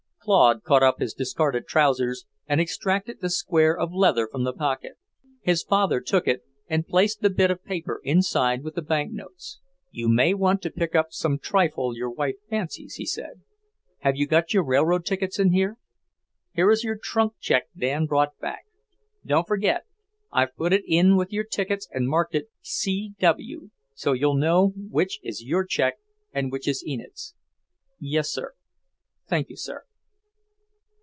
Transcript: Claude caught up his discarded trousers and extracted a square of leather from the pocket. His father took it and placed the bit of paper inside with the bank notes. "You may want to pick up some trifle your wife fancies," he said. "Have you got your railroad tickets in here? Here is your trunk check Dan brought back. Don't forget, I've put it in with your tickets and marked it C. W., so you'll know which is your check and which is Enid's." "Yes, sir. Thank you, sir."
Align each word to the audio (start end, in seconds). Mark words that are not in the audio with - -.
Claude 0.23 0.61
caught 0.61 0.83
up 0.83 0.99
his 0.99 1.15
discarded 1.15 1.65
trousers 1.65 2.25
and 2.45 2.61
extracted 2.61 3.17
a 3.23 3.29
square 3.29 3.75
of 3.75 3.91
leather 3.91 4.27
from 4.31 4.43
the 4.43 4.53
pocket. 4.53 4.93
His 5.41 5.63
father 5.63 5.99
took 5.99 6.27
it 6.27 6.43
and 6.67 6.85
placed 6.85 7.21
the 7.21 7.29
bit 7.31 7.49
of 7.49 7.63
paper 7.65 7.99
inside 8.03 8.63
with 8.63 8.75
the 8.75 8.83
bank 8.83 9.11
notes. 9.11 9.59
"You 9.89 10.07
may 10.07 10.35
want 10.35 10.61
to 10.61 10.69
pick 10.69 10.93
up 10.93 11.07
some 11.09 11.39
trifle 11.39 11.97
your 11.97 12.11
wife 12.11 12.35
fancies," 12.47 12.97
he 12.97 13.05
said. 13.07 13.41
"Have 14.01 14.15
you 14.15 14.27
got 14.27 14.53
your 14.53 14.63
railroad 14.63 15.05
tickets 15.07 15.39
in 15.39 15.53
here? 15.53 15.77
Here 16.53 16.69
is 16.69 16.83
your 16.83 16.99
trunk 17.01 17.33
check 17.39 17.63
Dan 17.75 18.05
brought 18.05 18.37
back. 18.37 18.65
Don't 19.25 19.47
forget, 19.47 19.85
I've 20.31 20.55
put 20.55 20.71
it 20.71 20.83
in 20.85 21.15
with 21.17 21.33
your 21.33 21.45
tickets 21.45 21.87
and 21.91 22.07
marked 22.07 22.35
it 22.35 22.47
C. 22.61 23.15
W., 23.19 23.71
so 23.95 24.13
you'll 24.13 24.37
know 24.37 24.73
which 24.77 25.19
is 25.23 25.43
your 25.43 25.65
check 25.65 25.95
and 26.31 26.51
which 26.51 26.67
is 26.67 26.83
Enid's." 26.87 27.33
"Yes, 27.99 28.29
sir. 28.29 28.53
Thank 29.27 29.49
you, 29.49 29.55
sir." 29.57 29.81